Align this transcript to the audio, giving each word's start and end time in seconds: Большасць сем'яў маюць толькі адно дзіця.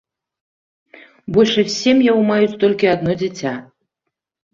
Большасць 1.35 1.75
сем'яў 1.81 2.17
маюць 2.29 2.57
толькі 2.63 2.89
адно 2.95 3.11
дзіця. 3.21 3.53